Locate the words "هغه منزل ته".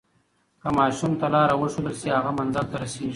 2.17-2.75